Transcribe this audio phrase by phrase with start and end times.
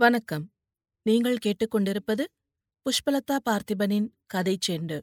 [0.00, 0.50] வணக்கம்.
[1.02, 2.24] நீங்கள் கேட்டுக்கொண்டிருப்பது
[2.82, 5.00] புஷ்பலதா பார்த்திபனின் கதை செண்டு.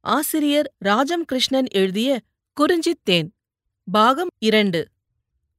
[0.00, 2.20] ஆசிரியர் ராஜம் கிருஷ்ணன் எழுதிய
[2.52, 3.34] குறிஞ்சித் தேன்
[3.92, 4.88] பாகம் இரண்டு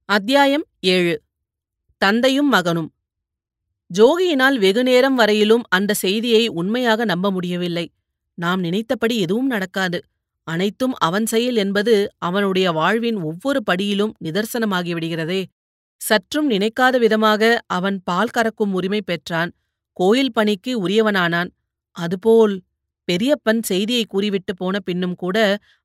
[0.05, 1.21] அத்தியாயம் ஏழு
[1.97, 2.93] தந்தையும் மகனும்.
[3.93, 7.91] ஜோகியினால் வெகுநேரம் வரையிலும் அந்த செய்தியை உண்மையாக நம்ப முடியவில்லை.
[8.33, 10.03] நாம் நினைத்தபடி எதுவும் நடக்காது.
[10.43, 15.45] அனைத்தும் அவன் செயல் என்பது அவனுடைய வாழ்வின் ஒவ்வொரு படியிலும் நிதர்சனமாகிவிடுகிறதே
[16.01, 19.51] சற்றும் நினைக்காத விதமாக அவன் பால் கறக்கும் உரிமை பெற்றான்.
[19.97, 21.49] கோயில் பணிக்கு உரியவனானான்.
[21.95, 22.53] அதுபோல்
[23.07, 25.37] பெரியப்பன் செய்தியை கூறிவிட்டு போன பின்னும் கூட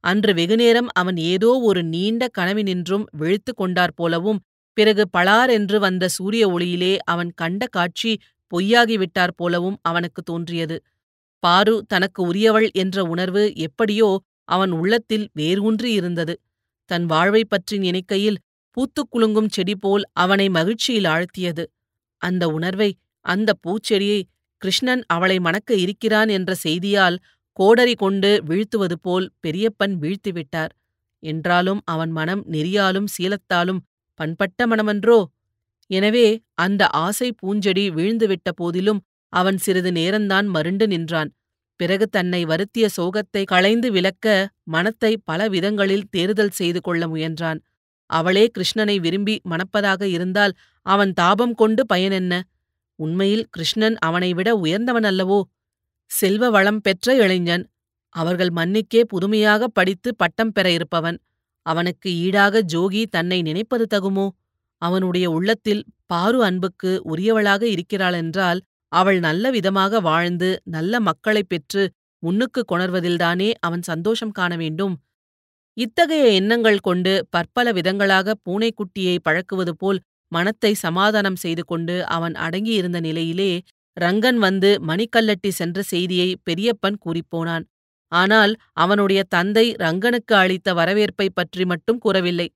[0.05, 4.41] அன்று வெகுநேரம் அவன் ஏதோ ஒரு நீண்ட கனவினின்றும் விழித்துக் கொண்டார் போலவும்
[4.77, 8.13] பிறகு பளாரென்று வந்த சூரிய ஒளியிலே அவன் கண்ட காட்சி
[8.53, 10.77] பொய்யாகிவிட்டார் போலவும் அவனுக்கு தோன்றியது.
[11.43, 14.11] பாரு தனக்கு உரியவள் என்ற உணர்வு எப்படியோ
[14.49, 16.35] அவன் உள்ளத்தில் வேரூன்றி இருந்தது
[16.91, 18.39] தன் வாழ்வைப் பற்றி நினைக்கையில்
[18.77, 21.65] பூத்துக் குலுங்கும் செடி போல் அவனை மகிழ்ச்சியில் ஆழ்த்தியது.
[22.23, 22.91] அந்த உணர்வை
[23.25, 24.21] அந்த பூச்செடியை
[24.63, 27.17] கிருஷ்ணன் அவளை மணக்க இருக்கிறான் என்ற செய்தியால்
[27.59, 30.73] கோடரி கொண்டு வீழ்த்துவது போல் பெரியப்பன் வீழ்த்திவிட்டார்.
[31.23, 33.81] என்றாலும் அவன் மனம் நெறியாலும் சீலத்தாலும்
[34.21, 35.21] பண்பட்ட மனமன்றோ?
[35.91, 39.01] எனவே அந்த ஆசை பூஞ்செடி வீழ்ந்துவிட்ட போதிலும்
[39.33, 41.31] அவன் சிறிது நேரந்தான் மருண்டு நின்றான்.
[41.81, 44.27] பிறகு தன்னை வருத்திய சோகத்தை களைந்து விலக்க
[44.65, 47.61] மனத்தை பல விதங்களில் தேறுதல் செய்து கொள்ள முயன்றான்.
[48.13, 50.53] அவளே கிருஷ்ணனை விரும்பி மணப்பதாக இருந்தால்
[50.87, 52.35] அவன் தாபம் கொண்டு பயனென்ன
[52.99, 55.39] உண்மையில் கிருஷ்ணன் அவனை விட உயர்ந்தவன் அல்லவோ?
[56.11, 57.65] செல்வ வளம் பெற்ற இளைஞன்.
[58.15, 61.19] அவர்கள் மன்னிக்கே புதுமையாக படித்து பட்டம் பெற இருப்பவன்.
[61.67, 64.27] அவனுக்கு ஈடாக ஜோகி தன்னை நினைப்பது தகுமோ?
[64.83, 68.61] அவனுடைய உள்ளத்தில் பாரு அன்புக்கு உரியவளாக இருக்கிறாளென்றால்
[68.93, 71.83] அவள் நல்ல விதமாக வாழ்ந்து நல்ல மக்களைப் பெற்று
[72.23, 74.95] முன்னுக்கு கொணர்வதில்தானே அவன் சந்தோஷம் காண வேண்டும்?
[75.77, 80.01] இத்தகைய எண்ணங்கள் கொண்டு பற்பல விதங்களாக பூனைக்குட்டியை பழக்குவது போல்
[80.33, 83.53] மனத்தை சமாதானம் செய்து கொண்டு அவன் அடங்கியிருந்த நிலையிலே
[83.97, 87.65] ரங்கன் வந்து மணிக்கல்லட்டி சென்ற செய்தியை பெரியப்பன் கூறிப்போனான்.
[88.13, 92.49] ஆனால் அவனுடைய தந்தை ரங்கனுக்கு அளித்த வரவேற்பை பற்றி மட்டும் கூறவில்லை.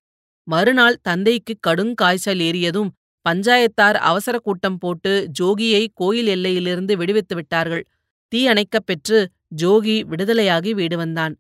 [0.48, 2.90] மறுநாள் தந்தைக்கு கடுங்காய்ச்சல் ஏறியதும்
[3.26, 7.84] பஞ்சாயத்தார் அவசர கூட்டம் போட்டு ஜோகியை கோயில் எல்லையிலிருந்து விடுவித்து விட்டார்கள்.
[8.32, 9.18] தீ அணைக்கப் பெற்று
[9.62, 11.34] ஜோகி விடுதலையாகி வீடு வந்தான்.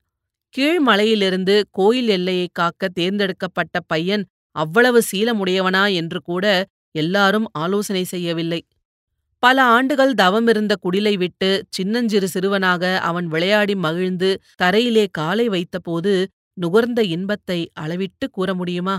[0.54, 4.24] கீழ்மலையிலிருந்து கோயில் எல்லையைக் காக்க தேர்ந்தெடுக்கப்பட்ட பையன்
[4.56, 6.44] அவ்வளவு சீலமுடையவனா என்று கூட
[6.94, 8.60] எல்லாரும் ஆலோசனை செய்யவில்லை.
[9.42, 14.30] பல ஆண்டுகள் தவமிருந்த குடிலை விட்டு சின்னஞ்சிறு சிறுவனாக அவன் விளையாடி மகிழ்ந்து
[14.62, 16.12] தரையிலே காலை வைத்தபோது
[16.54, 18.96] நுகர்ந்த இன்பத்தை அளவிட்டு கூற முடியுமா?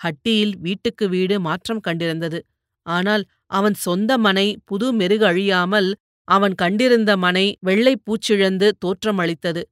[0.00, 2.38] ஹட்டியில் வீட்டுக்கு வீடு மாற்றம் கண்டிருந்தது.
[2.86, 5.88] ஆனால் அவன் சொந்த மனை புது மெருகு அழியாமல்
[6.28, 9.62] அவன் கண்டிருந்த மனை வெள்ளைப் பூச்சிழந்து தோற்றமளித்தது.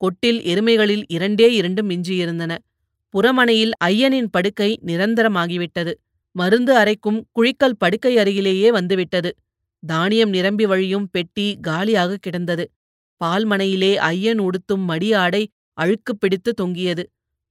[0.00, 2.52] கொட்டில் எருமைகளில் இரண்டே இரண்டு மிஞ்சியிருந்தன.
[3.14, 5.92] புறமனையில் ஐயனின் படுக்கை நிரந்தரமாகிவிட்டது.
[6.36, 9.30] மருந்து அறைக்கும் குழிக்கல் படுக்கை அருகிலேயே வந்துவிட்டது.
[9.82, 12.64] தானியம் நிரம்பி வழியும் பெட்டி காலியாக கிடந்தது.
[13.20, 15.42] பால்மனையிலே ஐயன் உடுத்தும் மடி ஆடை
[15.78, 17.04] அழுக்கு பிடித்து தொங்கியது.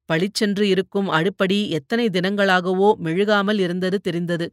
[0.10, 4.48] பளிச்சென்று இருக்கும் அடுப்படி எத்தனை தினங்களாகவோ மெழுகாமல் இருந்தது தெரிந்தது.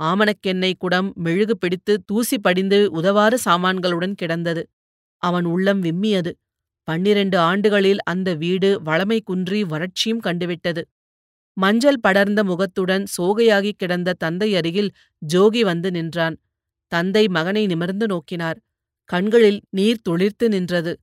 [0.00, 4.62] ஆமணக்கெண்ணெய் குடம் மெழுகு பிடித்து தூசி படிந்து உதவாறு சாமான்களுடன் கிடந்தது.
[5.22, 6.32] அவன் உள்ளம் விம்மியது.
[6.90, 10.82] பன்னிரண்டு ஆண்டுகளில் அந்த வீடு வளமை குன்றி வறட்சியும் கண்டுவிட்டது.
[11.56, 14.90] மஞ்சள் படர்ந்த முகத்துடன் சோகையாகிக் கிடந்த தந்தை அருகில்
[15.34, 16.36] ஜோகி வந்து நின்றான்.
[16.92, 18.58] தந்தை மகனை நிமிர்ந்து நோக்கினார்.
[19.04, 21.00] கண்களில் நீர் துளிர்த்து நின்றது.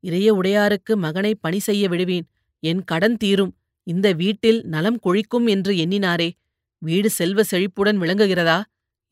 [0.00, 2.26] இறைய உடையாருக்கு மகனை பணி செய்ய விடுவேன்.
[2.62, 3.56] என் கடன் தீரும்.
[3.82, 6.30] இந்த வீட்டில் நலம் கொழிக்கும் என்று எண்ணினாரே.
[6.78, 8.62] வீடு செல்வ செழிப்புடன் விளங்குகிறதா?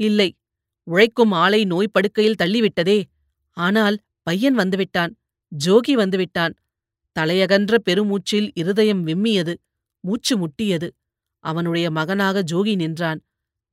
[0.00, 0.34] இல்லை.
[0.82, 3.02] உழைக்கும் ஆளை நோய்ப்படுக்கையில் தள்ளிவிட்டதே.
[3.50, 5.12] ஆனால் பையன் வந்துவிட்டான்.
[5.52, 6.54] ஜோகி வந்துவிட்டான்.
[7.16, 9.54] தலையகன்ற பெருமூச்சில் இருதயம் விம்மியது
[10.00, 10.88] மூச்சு முட்டியது.
[11.44, 13.20] அவனுடைய மகனாக ஜோகி நின்றான்.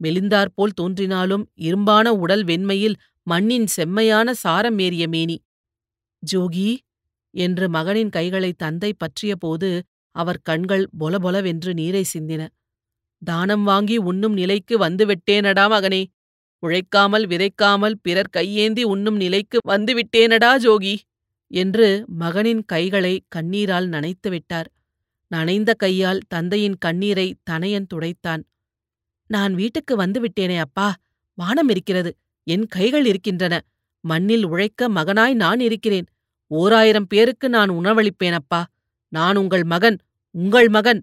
[0.03, 5.37] மெலிந்தாற்போல் தோன்றினாலும் இரும்பான உடல் வெண்மையில் மண்ணின் செம்மையான சாரம் ஏறிய மேனி.
[6.31, 6.77] ஜோகி
[7.33, 9.69] என்று மகனின் கைகளை தந்தை பற்றியபோது
[10.15, 12.47] அவர் கண்கள் பொலபொலவென்று நீரை சிந்தின.
[13.21, 16.05] தானம் வாங்கி உண்ணும் நிலைக்கு வந்துவிட்டேனடா மகனே.
[16.63, 20.95] உழைக்காமல் விதைக்காமல் பிறர் கையேந்தி உண்ணும் நிலைக்கு வந்துவிட்டேனடா ஜோகி.
[21.51, 24.69] என்று மகனின் கைகளை கண்ணீரால் நனைத்து விட்டார்.
[25.27, 28.43] நனைந்த கையால் தந்தையின் கண்ணீரை தனையன் துடைத்தான்.
[29.29, 30.95] நான் வீட்டுக்கு வந்துவிட்டேனே அப்பா
[31.33, 33.61] வானம் இருக்கிறது என் கைகள் இருக்கின்றன
[34.01, 36.05] மண்ணில் உழைக்க மகனாய் நான் இருக்கிறேன்
[36.47, 38.65] ஓராயிரம் பேருக்கு நான் உணவளிப்பேன் அப்பா
[39.07, 39.97] நான் உங்கள் மகன்
[40.31, 41.01] உங்கள் மகன்.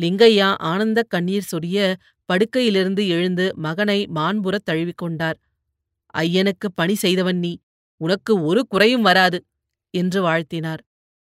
[0.00, 1.94] லிங்கையா ஆனந்தக் கண்ணீர் சொரிய
[2.28, 5.38] படுக்கையிலிருந்து எழுந்து மகனை மாண்புறத் தழுவிக்கொண்டார்.
[6.18, 7.58] ஐயனுக்கு பணி செய்தவன் நீ
[7.96, 9.38] உனக்கு ஒரு குறையும் வராது
[9.90, 10.78] என்று வாழ்த்தினார்.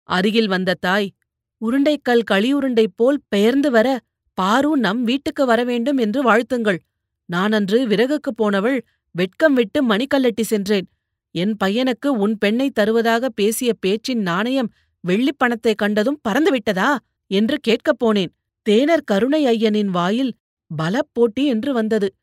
[0.04, 1.14] அருகில் வந்த தாய்
[1.62, 4.00] உருண்டைக்கல் களியுருண்டை போல் பெயர்ந்து வர
[4.34, 6.78] பாரு நம் வீட்டுக்கு வரவேண்டும் என்று வாழ்த்துங்கள்.
[7.26, 10.88] நான் அன்று விறகுக்குப் போனவள் வெட்கம் விட்டு மணிக்கல்லட்டி சென்றேன்.
[11.32, 14.70] என் பையனுக்கு உன் பெண்ணை தருவதாக பேசிய பேச்சின் நாணயம்
[15.00, 16.96] வெள்ளிப் பணத்தைக் கண்டதும் பறந்துவிட்டதா
[17.28, 18.30] என்று கேட்கப் போனேன்.
[18.70, 20.34] தேனர் கருணை ஐயனின் வாயில்
[20.76, 22.14] பலப் போட்டி என்று வந்தது.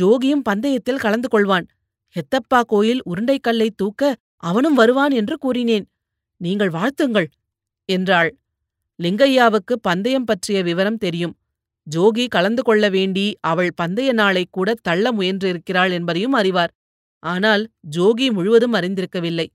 [0.00, 1.66] ஜோகியும் பந்தயத்தில் கலந்து கொள்வான்.
[2.14, 5.86] ஹெத்தப்பா கோயில் உருண்டைக்கல்லை தூக்க அவனும் வருவான் என்று கூறினேன்.
[6.36, 7.28] நீங்கள் வாழ்த்துங்கள்
[7.84, 8.36] என்றாள்.
[9.02, 11.36] லிங்கையாவுக்கு பந்தயம் பற்றிய விவரம் தெரியும்.
[11.96, 16.72] ஜோகி கலந்து கொள்ள வேண்டி அவள் பந்தய நாளை கூட தள்ள முயன்றிருக்கிறாள் என்பதையும் அறிவார்.
[17.22, 19.46] ஆனால் ஜோகி முழுவதும் அறிந்திருக்கவில்லை.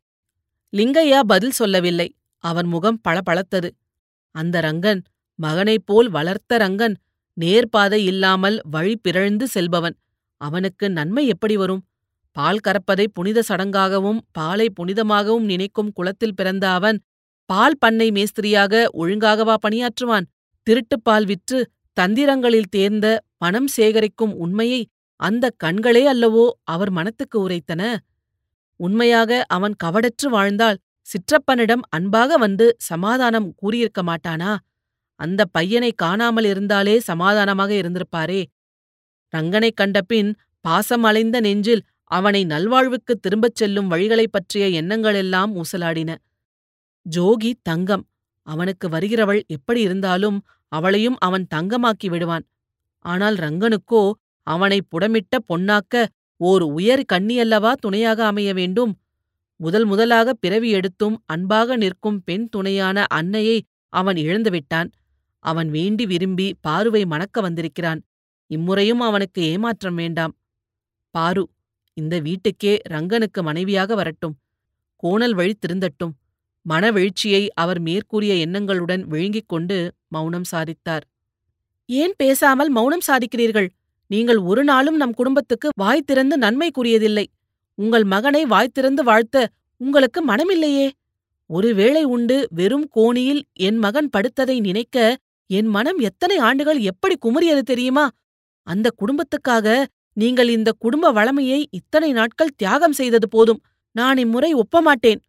[0.74, 2.16] லிங்கையா பதில் சொல்லவில்லை.
[2.38, 3.70] அவன் முகம் பளபளத்தது.
[4.36, 5.02] அந்த ரங்கன்
[5.40, 6.96] மகனைப் போல் வளர்த்த ரங்கன்
[7.38, 9.96] நேர்பாதை இல்லாமல் வழி பிறழ்ந்து செல்பவன்.
[10.38, 11.84] அவனுக்கு நன்மை எப்படி வரும்?
[12.36, 16.98] பால் கறப்பதை புனித சடங்காகவும் பாலை புனிதமாகவும் நினைக்கும் குலத்தில் பிறந்த அவன்
[17.50, 20.26] பால் பண்ணை மேஸ்திரியாக ஒழுங்காகவா பணியாற்றுவான்?
[20.68, 21.60] திருட்டுப்பால் விற்று
[21.98, 23.08] தந்திரங்களில் தேர்ந்த
[23.38, 24.82] பணம் சேகரிக்கும் உண்மையை
[25.20, 27.82] அந்த கண்களே அல்லவோ அவர் மனத்துக்கு உரைத்தன?
[28.80, 34.52] உண்மையாக அவன் கவடற்று வாழ்ந்தால் சிற்றப்பனிடம் அன்பாக வந்து சமாதானம் கூறியிருக்க மாட்டானா?
[35.20, 38.42] அந்த பையனை காணாமல் இருந்தாலே சமாதானமாக இருந்திருப்பாரே.
[39.34, 40.32] ரங்கனைக் கண்டபின்
[40.66, 41.84] பாசம் அலைந்த நெஞ்சில்
[42.14, 46.12] அவனை நல்வாழ்வுக்குத் திரும்பச் செல்லும் வழிகளைப் பற்றிய எண்ணங்களெல்லாம் ஊசலாடின.
[47.06, 48.04] ஜோகி தங்கம்.
[48.48, 50.38] அவனுக்கு வருகிறவள் எப்படி இருந்தாலும்
[50.72, 52.46] அவளையும் அவன் தங்கமாக்கி விடுவான்.
[53.06, 54.04] ஆனால் ரங்கனுக்கோ
[54.48, 55.96] அவனை புடமிட்ட பொன்னாக்க
[56.42, 58.94] ஓர் உயர் கண்ணியல்லவா துணையாக அமைய வேண்டும்.
[59.60, 63.58] முதல் முதலாக பிறவி எடுத்தும் அன்பாக நிற்கும் பெண் துணையான அன்னையை
[63.94, 64.90] அவன் இழந்துவிட்டான்
[65.44, 68.02] அவன் வேண்டி விரும்பி பாருவை மணக்க வந்திருக்கிறான்.
[68.52, 70.34] இம்முறையும் அவனுக்கு ஏமாற்றம் வேண்டாம்.
[71.16, 71.44] பாரு
[71.98, 74.36] இந்த வீட்டுக்கே ரங்கனுக்கு மனைவியாக வரட்டும்.
[74.96, 76.14] கோணல் வழி திருந்தட்டும்.
[76.66, 81.06] மனவெழுச்சியை அவர் மேற்கூறிய எண்ணங்களுடன் விழுங்கிக் கொண்டு மௌனம் சாதித்தார்.
[81.86, 83.70] ஏன் பேசாமல் மௌனம் சாதிக்கிறீர்கள்?
[84.08, 87.26] நீங்கள் ஒரு நாளும் நம் குடும்பத்துக்கு வாய் திறந்து நன்மை கூறியதில்லை.
[87.78, 89.38] உங்கள் மகனை வாய் திறந்து வாழ்த்த
[89.82, 90.88] உங்களுக்கு மனமில்லையே?
[91.50, 94.98] ஒருவேளை உண்டு வெறும் கோணியில் என் மகன் படுத்ததை நினைக்க
[95.50, 98.06] என் மனம் எத்தனை ஆண்டுகள் எப்படி குமுறியது தெரியுமா?
[98.68, 99.68] அந்த குடும்பத்துக்காக
[100.14, 103.62] நீங்கள் இந்த குடும்ப வளமையை இத்தனை நாட்கள் தியாகம் செய்தது போதும்.
[103.92, 105.22] நான் இம்முறை ஒப்பமாட்டேன்.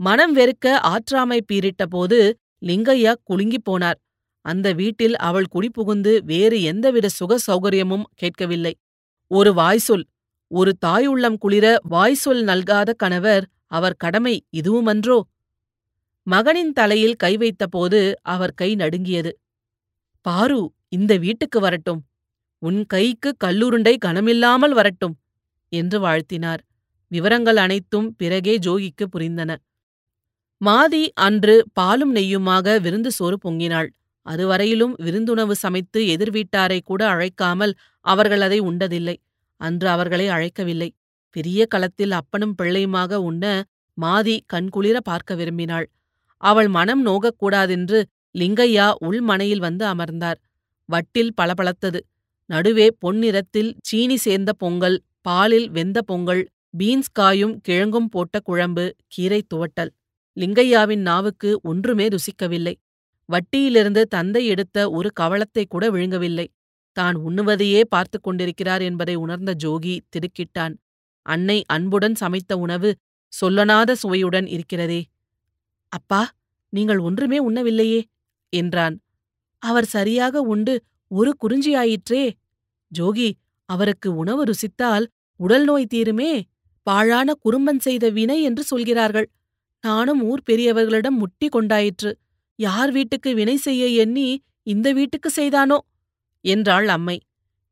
[0.00, 3.98] மனம் வெறுக்க ஆற்றாமை பீரிட்ட போது லிங்கையா குலுங்கிப் போனார்.
[4.40, 8.74] அந்த வீட்டில் அவள் குடிபுகுந்து வேறு எந்தவித சுக சௌகரியமும் கேட்கவில்லை.
[9.30, 10.04] ஒரு வாய்சொல்
[10.50, 15.20] ஒரு தாயுள்ளம் குளிர வாய்சொல் நல்காத கணவர் அவர் கடமை இதுவுமன்றோ?
[16.22, 19.38] மகனின் தலையில் கை வைத்தபோது அவர் கை நடுங்கியது.
[20.20, 22.00] பாரு இந்த வீட்டுக்கு வரட்டும்.
[22.62, 25.14] உன் கைக்கு கல்லுருண்டை கனமில்லாமல் வரட்டும்
[25.72, 26.62] என்று வாழ்த்தினார்.
[27.10, 29.50] விவரங்கள் அனைத்தும் பிறகே ஜோகிக்கு புரிந்தன.
[30.60, 33.88] மாதி அன்று பாலும் நெய்யுமாக விருந்து சோறு பொங்கினாள்.
[34.26, 37.74] அதுவரையிலும் விருந்துணவு சமைத்து எதிர்வீட்டாரை கூட அழைக்காமல்
[38.04, 39.16] அவர்கள் அதை உண்டதில்லை.
[39.60, 40.88] அன்று அவர்களை அழைக்கவில்லை.
[41.30, 43.44] பெரிய களத்தில் அப்பனும் பிள்ளையுமாக உண்ண
[43.98, 45.86] மாதி கண்குளிர பார்க்க விரும்பினாள்.
[46.42, 47.98] அவள் மனம் நோகக்கூடாதென்று
[48.34, 50.38] லிங்கையா உள்மனையில் வந்து அமர்ந்தார்.
[50.88, 52.00] வட்டில் பளபளத்தது.
[52.50, 56.42] நடுவே பொன்னிறத்தில் சீனி சேர்ந்த பொங்கல் பாலில் வெந்த பொங்கல்
[56.78, 59.90] பீன்ஸ் காயும் கிழங்கும் போட்ட குழம்பு கீரை துவட்டல்.
[60.36, 62.74] லிங்கையாவின் நாவுக்கு ஒன்றுமே ருசிக்கவில்லை.
[63.28, 66.46] வட்டியிலிருந்து தந்தை எடுத்த ஒரு கவளத்தை கூட விழுங்கவில்லை.
[66.96, 70.74] தான் உண்ணுவதையே பார்த்து கொண்டிருக்கிறார் என்பதை உணர்ந்த ஜோகி திடுக்கிட்டான்.
[71.26, 72.90] அன்னை அன்புடன் சமைத்த உணவு
[73.32, 75.00] சொல்லனாத சுவையுடன் இருக்கிறதே.
[75.92, 76.22] அப்பா
[76.72, 78.00] நீங்கள் ஒன்றுமே உண்ணவில்லையே
[78.52, 78.96] என்றான்.
[79.62, 80.74] அவர் சரியாக உண்டு
[81.10, 82.30] ஒரு குறிஞ்சியாயிற்றே
[82.92, 83.32] ஜோகி
[83.68, 86.42] அவருக்கு உணவு ருசித்தால் உடல் நோய் தீருமே.
[86.82, 89.28] பாழான குறும்பன் செய்த வினை என்று சொல்கிறார்கள்.
[89.80, 92.10] நானும் ஊர் பெரியவர்களிடம் முட்டி கொண்டாயிற்று.
[92.58, 95.78] யார் வீட்டுக்கு வினை செய்ய எண்ணி இந்த வீட்டுக்கு செய்தானோ?
[96.44, 97.20] என்றாள் அம்மை.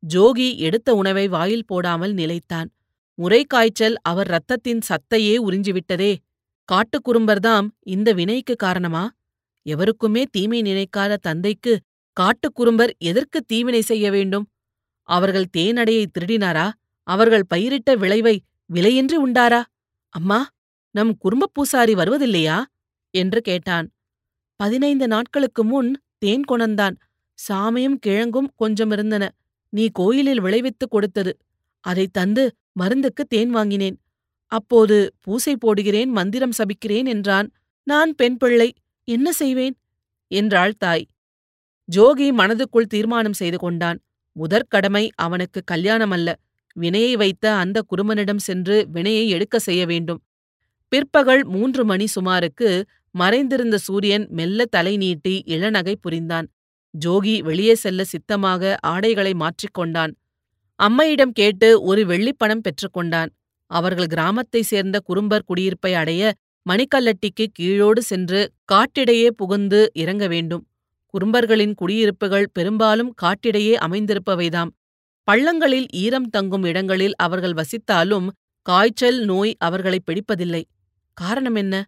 [0.03, 2.69] ஜோகி எடுத்த உணவை வாயில் போடாமல் நிலைத்தான்.
[3.17, 6.15] முறை காய்ச்சல் அவர் ரத்தத்தின் சத்தையே உறிஞ்சிவிட்டதே.
[6.69, 9.03] காட்டுக்குறும்பர்தாம் இந்த வினைக்கு காரணமா?
[9.65, 11.73] எவருக்குமே தீமை நினைக்காத தந்தைக்கு
[12.19, 14.49] காட்டுக்குறும்பர் எதற்கு தீவினை செய்ய வேண்டும்?
[15.03, 16.71] அவர்கள் தேனடையை திருடினாரா?
[17.03, 18.43] அவர்கள் பயிரிட்ட விளைவை
[18.73, 19.63] விலையின்றி உண்டாரா?
[20.09, 20.47] அம்மா
[20.91, 22.63] நம் குறும்பப் பூசாரி வருவதில்லையா?
[23.11, 23.91] என்று கேட்டான்.
[24.55, 26.95] பதினைந்து நாட்களுக்கு முன் தேன் கொணந்தான்
[27.49, 29.35] சாமையும் கிழங்கும் கொஞ்சம் இருந்தன.
[29.69, 31.37] நீ கோயிலில் விளைவித்துக் கொடுத்தது.
[31.79, 34.01] அதைத் தந்து மருந்துக்கு தேன் வாங்கினேன்.
[34.45, 37.51] அப்போது பூசை போடுகிறேன் மந்திரம் சபிக்கிறேன் என்றான்.
[37.83, 39.77] நான் பெண் பிள்ளை என்ன செய்வேன்?
[40.27, 41.07] என்றாள் தாய்.
[41.89, 43.99] ஜோகி மனதுக்குள் தீர்மானம் செய்து கொண்டான்.
[44.35, 46.29] முதற்கடமை அவனுக்கு கல்யாணமல்ல
[46.75, 50.19] வினையை வைத்த அந்த குருமனிடம் சென்று வினையை எடுக்க செய்ய வேண்டும்.
[50.91, 52.69] பிற்பகல் மூன்று மணி சுமாருக்கு
[53.11, 56.47] மறைந்திருந்த சூரியன் மெல்ல தலை நீட்டி இளநகை புரிந்தான்.
[56.93, 60.13] ஜோகி வெளியே செல்ல சித்தமாக ஆடைகளை மாற்றிக்கொண்டான்
[60.79, 63.29] அம்மையிடம் கேட்டு ஒரு வெள்ளிப்பணம் பெற்றுக்கொண்டான்
[63.71, 66.23] அவர்கள் கிராமத்தைச் சேர்ந்த குறும்பர் குடியிருப்பை அடைய
[66.65, 68.39] மணிக்கல்லட்டிக்கு கீழோடு சென்று
[68.71, 70.63] காட்டிடையே புகுந்து இறங்க வேண்டும்.
[71.15, 74.69] குறும்பர்களின் குடியிருப்புகள் பெரும்பாலும் காட்டிடையே அமைந்திருப்பவைதாம்.
[75.31, 78.27] பள்ளங்களில் ஈரம் தங்கும் இடங்களில் அவர்கள் வசித்தாலும்
[78.61, 80.63] காய்ச்சல் நோய் அவர்களை பிடிப்பதில்லை.
[81.13, 81.85] காரணம் என்ன?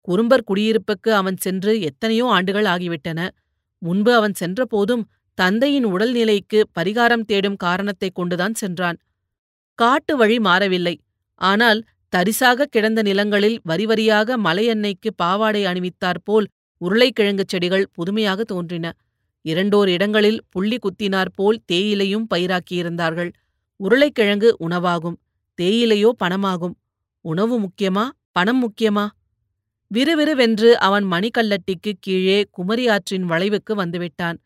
[0.00, 3.28] குறும்பர் குடியிருப்புக்கு அவன் சென்று எத்தனையோ ஆண்டுகள் ஆகிவிட்டன.
[3.78, 5.02] முன்பு அவன் சென்றபோதும்
[5.34, 8.96] தந்தையின் உடல்நிலைக்கு பரிகாரம் தேடும் காரணத்தைக் கொண்டுதான் சென்றான்.
[9.74, 11.00] காட்டு வழி மாறவில்லை.
[11.34, 11.82] ஆனால்
[12.16, 16.46] தரிசாக கிடந்த நிலங்களில் வரிவரியாக மலையன்னைக்கு பாவாடை அணிவித்தாற்போல்
[16.80, 18.92] உருளைக்கிழங்குச் செடிகள் புதுமையாக தோன்றின.
[19.44, 23.30] இரண்டோர் இடங்களில் புள்ளி குத்தினாற்போல் தேயிலையும் பயிராக்கியிருந்தார்கள்.
[23.76, 25.18] உருளைக்கிழங்கு உணவாகும்
[25.62, 26.74] தேயிலையோ பணமாகும்.
[27.20, 28.08] உணவு முக்கியமா?
[28.32, 29.08] பணம் முக்கியமா?
[29.86, 34.38] விறுவிறுவென்று அவன் மணிக்கல்லட்டிக்கு கீழே குமரி ஆற்றின் வளைவுக்கு வந்துவிட்டான்.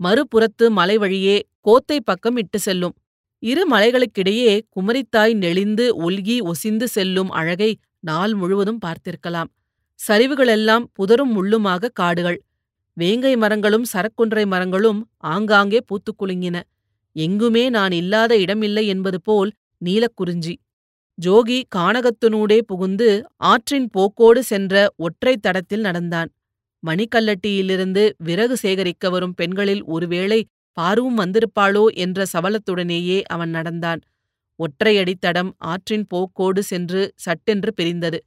[0.00, 2.94] மறுபுறத்து மலை வழியே கோத்தை பக்கம் இட்டு செல்லும்.
[3.38, 9.50] இரு மலைகளுக்கிடையே குமரித்தாய் நெளிந்து ஒல்கி ஒசிந்து செல்லும் அழகை நாள் முழுவதும் பார்த்திருக்கலாம்.
[10.00, 12.38] சரிவுகளெல்லாம் புதரும் முள்ளுமாக காடுகள்.
[12.96, 16.56] வேங்கை மரங்களும் சரக்குன்றை மரங்களும் ஆங்காங்கே பூத்துக் குலுங்கின.
[17.16, 19.50] எங்குமே நான் இல்லாத இடமில்லை என்பது போல்
[19.84, 20.54] நீலக்குறிஞ்சி
[21.18, 26.30] ஜோகி கானகத்தினூடே புகுந்து ஆற்றின் போக்கோடு சென்ற ஒற்றைத் தடத்தில் நடந்தான்.
[26.82, 30.40] மணிக்கல்லட்டியிலிருந்து விறகு சேகரிக்க வரும் பெண்களில் ஒருவேளை
[30.80, 34.00] பாருவும் வந்திருப்பாளோ என்ற சபலத்துடனேயே அவன் நடந்தான்.
[34.58, 38.18] ஒற்றையடித்தடம் ஆற்றின் போக்கோடு சென்று சட்டென்று பிரிந்தது.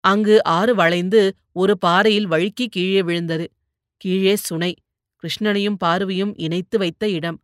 [0.00, 3.50] அங்கு ஆறு வளைந்து ஒரு பாறையில் வழுக்கி கீழே விழுந்தது.
[3.96, 4.74] கீழே சுனை
[5.22, 7.42] கிருஷ்ணனையும் பார்வையும் இணைத்து வைத்த இடம்.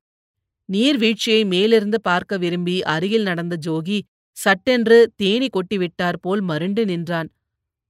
[0.73, 4.01] நீர்வீழ்ச்சியை மேலிருந்து பார்க்க விரும்பி அருகில் நடந்த ஜோகி
[4.33, 7.33] சட்டென்று தேனி கொட்டிவிட்டார் போல் மருண்டு நின்றான்.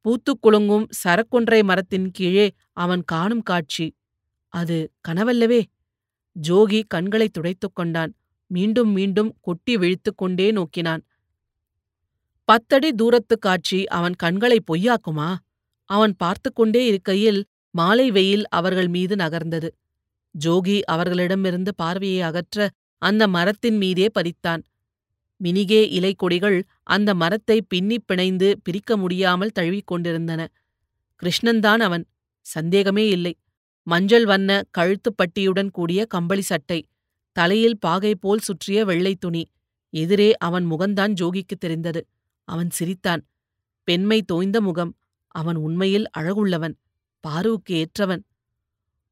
[0.00, 3.94] பூத்துக் குலுங்கும் சரக்கொன்றை மரத்தின் கீழே அவன் காணும் காட்சி.
[4.48, 5.62] அது கனவல்லவே.
[6.48, 8.14] ஜோகி கண்களை துடைத்துக் கொண்டான்.
[8.46, 11.02] மீண்டும் மீண்டும் கொட்டி விழித்துக் கொண்டே நோக்கினான்.
[12.46, 15.36] பத்தடி தூரத்துக் காட்சி அவன் கண்களை பொய்யாக்குமா?
[15.84, 19.68] அவன் பார்த்து கொண்டே இருக்கையில் மாலை வெயில் அவர்கள் மீது நகர்ந்தது.
[20.44, 24.62] ஜோகி அவர்களிடமிருந்து பார்வையை அகற்ற அந்த மரத்தின் மீதே பதித்தான்.
[25.44, 30.48] மினிகே இலை கொடிகள் அந்த மரத்தை பின்னிப் பிணைந்து பிரிக்க முடியாமல் தழுவிக் கொண்டிருந்தன.
[31.22, 32.06] கிருஷ்ணன்தான் அவன்.
[32.40, 33.36] சந்தேகமே இல்லை.
[33.82, 36.86] மஞ்சள் வண்ண கழுத்துப் பட்டியுடன் கூடிய கம்பளி சட்டை
[37.32, 39.48] தலையில் பாகை போல் சுற்றிய வெள்ளைத் துணி.
[39.90, 42.06] எதிரே அவன் முகந்தான் ஜோகிக்குத் தெரிந்தது.
[42.46, 43.22] அவன் சிரித்தான்.
[43.84, 44.92] பெண்மை தோய்ந்த முகம்.
[45.28, 46.74] அவன் உண்மையில் அழகுள்ளவன்.
[47.20, 48.22] பாருவுக்கு ஏற்றவன்.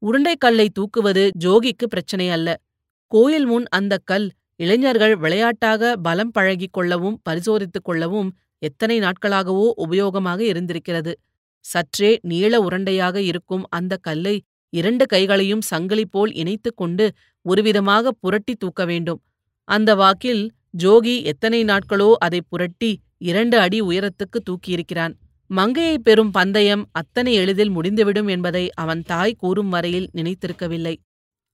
[0.01, 2.61] உருண்டைக்கல்லை தூக்குவது ஜோகிக்கு பிரச்சனை அல்ல.
[3.07, 11.19] கோயில் முன் அந்தக் கல் இளைஞர்கள் விளையாட்டாக பலம் பழகிக் கொள்ளவும் பரிசோதித்துக் கொள்ளவும் எத்தனை நாட்களாகவோ உபயோகமாக இருந்திருக்கிறது.
[11.65, 17.11] சற்றே நீள உருண்டையாக இருக்கும் அந்தக் கல்லை இரண்டு கைகளையும் சங்கிலி போல் இணைத்துக் கொண்டு
[17.49, 19.21] ஒருவிதமாக புரட்டி தூக்க வேண்டும்.
[19.63, 20.43] அந்த வாக்கில்
[20.83, 25.13] ஜோகி எத்தனை நாட்களோ அதை புரட்டி இரண்டு அடி உயரத்துக்கு தூக்கியிருக்கிறான்.
[25.55, 30.95] மங்கையைப் பெறும் பந்தயம் அத்தனை எளிதில் முடிந்துவிடும் என்பதை அவன் தாய் கூறும் வரையில் நினைத்திருக்கவில்லை.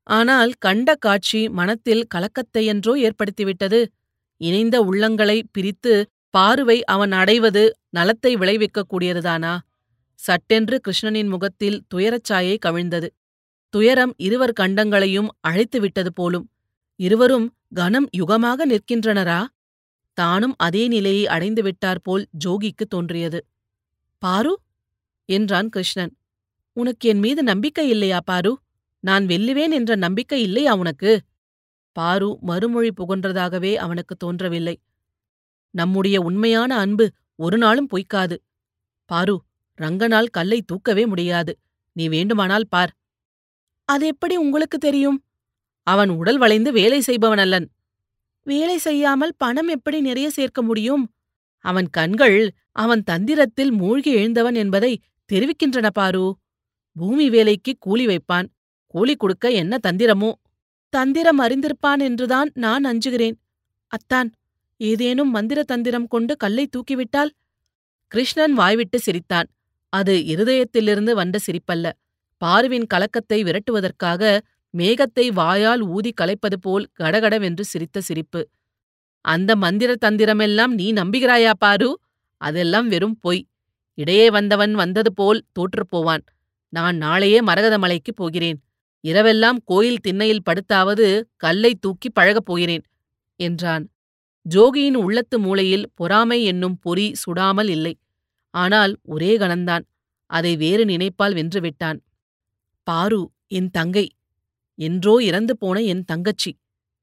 [0.03, 3.85] ஆனால் கண்ட காட்சி மனத்தில் கலக்கத்தையென்றோ ஏற்படுத்திவிட்டது.
[4.37, 9.57] இணைந்த உள்ளங்களை பிரித்து பாருவை அவன் அடைவது நலத்தை விளைவிக்கக் கூடியதுதானா
[10.15, 13.07] சட்டென்று கிருஷ்ணனின் முகத்தில் துயரச்சாயை கவிழ்ந்தது.
[13.69, 16.49] துயரம் இருவர் கண்டங்களையும் அழைத்துவிட்டது போலும்.
[16.95, 19.45] இருவரும் கனம் யுகமாக நிற்கின்றனரா?
[20.18, 23.46] தானும் அதே நிலையை அடைந்து விட்டாற்போல் ஜோகிக்கு தோன்றியது.
[24.18, 24.60] பாரு
[25.25, 26.18] என்றான் கிருஷ்ணன்
[26.74, 28.60] உனக்கு என் மீது நம்பிக்கை இல்லையா பாரு?
[29.00, 31.22] நான் வெல்லுவேன் என்ற நம்பிக்கை இல்லையா உனக்கு?
[31.91, 34.75] பாரு மறுமொழி புகன்றதாகவே அவனுக்கு தோன்றவில்லை.
[35.72, 38.38] நம்முடைய உண்மையான அன்பு ஒரு நாளும் பொய்க்காது.
[39.06, 39.44] பாரு
[39.82, 41.58] ரங்கனால் கல்லை தூக்கவே முடியாது.
[41.91, 42.91] நீ வேண்டுமானால் பார்.
[43.86, 45.24] அது எப்படி உங்களுக்கு தெரியும்?
[45.88, 47.68] அவன் உடல் வளைந்து வேலை செய்பவன் அல்லன்
[48.48, 51.13] வேலை செய்யாமல் பணம் எப்படி நிறைய சேர்க்க முடியும்?
[51.65, 56.38] அவன் கண்கள் அவன் தந்திரத்தில் மூழ்கி எழுந்தவன் என்பதை தெரிவிக்கின்றன பாரு.
[56.95, 58.48] பூமி வேலைக்கு கூலி வைப்பான்.
[58.88, 60.31] கூலி கொடுக்க என்ன தந்திரமோ?
[60.89, 63.38] தந்திரம் அறிந்திருப்பான் என்றுதான் நான் அஞ்சுகிறேன்.
[63.88, 64.31] அத்தான்
[64.77, 67.31] ஏதேனும் மந்திர தந்திரம் கொண்டு கல்லை தூக்கிவிட்டால்?
[68.07, 69.48] கிருஷ்ணன் வாய்விட்டு சிரித்தான்.
[69.89, 71.91] அது இருதயத்திலிருந்து வந்த சிரிப்பல்ல.
[72.41, 74.39] பாருவின் கலக்கத்தை விரட்டுவதற்காக
[74.77, 78.41] மேகத்தை வாயால் ஊதி கலைப்பது போல் கடகடவென்று சிரித்த சிரிப்பு.
[79.25, 81.99] அந்த மந்திர தந்திரமெல்லாம் நீ நம்புகிறாயா பாரு?
[82.41, 83.47] அதெல்லாம் வெறும் பொய்.
[83.97, 86.23] இடையே வந்தவன் வந்தது போல் தோற்றுப்போவான்
[86.69, 88.59] நான் நாளையே மரகதமலைக்குப் போகிறேன்.
[89.03, 92.83] இரவெல்லாம் கோயில் திண்ணையில் படுத்தாவது கல்லை தூக்கி பழகப் போகிறேன்
[93.39, 93.85] என்றான்.
[94.45, 97.93] ஜோகியின் உள்ளத்து மூலையில் பொறாமை என்னும் பொறி சுடாமல் இல்லை.
[98.53, 99.85] ஆனால் ஒரே கணந்தான்.
[100.25, 101.99] அதை வேறு நினைப்பால் வென்றுவிட்டான்
[102.87, 104.07] பாரு என் தங்கை.
[104.79, 106.51] என்றோ இறந்து போன என் தங்கச்சி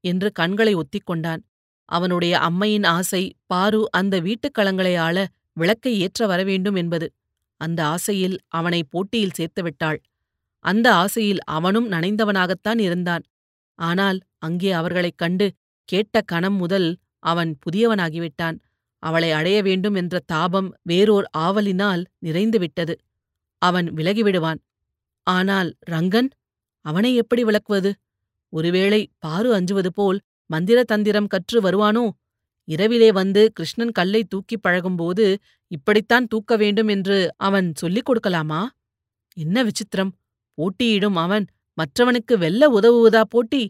[0.03, 1.41] என்று கண்களை ஒத்திக் கொண்டான்
[1.89, 5.17] அவனுடைய அம்மையின் ஆசை பாரு அந்த வீட்டுக் களங்களை ஆள
[5.53, 7.07] விளக்கை ஏற்ற வரவேண்டும் என்பது.
[7.61, 9.99] அந்த ஆசையில் அவனை போட்டியில் சேர்த்துவிட்டாள்
[10.65, 13.23] அந்த ஆசையில் அவனும் நனைந்தவனாகத்தான் இருந்தான்.
[13.79, 15.47] ஆனால் அங்கே அவர்களைக் கண்டு
[15.89, 18.57] கேட்ட கணம் முதல் அவன் புதியவனாகிவிட்டான்.
[19.03, 22.95] அவளை அடைய வேண்டும் என்ற தாபம் வேறோர் ஆவலினால் நிறைந்துவிட்டது.
[23.61, 24.59] அவன் விலகிவிடுவான்.
[25.27, 26.29] ஆனால் ரங்கன்
[26.85, 27.91] அவனை எப்படி விளக்குவது?
[28.53, 30.19] ஒருவேளை பாரு அஞ்சுவது போல்
[30.49, 32.05] மந்திர தந்திரம் கற்று வருவானோ?
[32.67, 35.25] இரவிலே வந்து கிருஷ்ணன் கல்லை தூக்கிப் பழகும்போது
[35.71, 38.61] இப்படித்தான் தூக்க வேண்டும் என்று அவன் சொல்லிக் கொடுக்கலாமா?
[39.37, 40.11] என்ன விசித்திரம்!
[40.57, 41.45] போட்டியிடும் அவன்
[41.77, 43.63] மற்றவனுக்கு வெல்ல உதவுவதா போட்டி?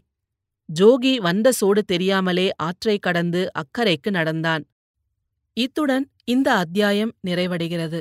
[0.70, 4.64] ஜோகி வந்த சோடு தெரியாமலே ஆற்றை கடந்து அக்கரைக்கு நடந்தான்.
[5.58, 8.00] இத்துடன் இந்த அத்தியாயம் நிறைவடைகிறது.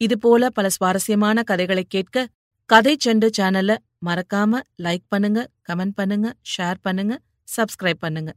[0.00, 2.26] இதுபோல பல சுவாரஸ்யமான கதைகளைக் கேட்க
[2.70, 7.14] கதை செண்டு சேனலை மறக்காம லைக் பண்ணுங்க கமெண்ட் பண்ணுங்க ஷேர் பண்ணுங்க
[7.48, 8.32] சப்ஸ்கிரைப் பண்ணுங்க.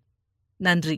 [0.60, 0.98] நன்றி.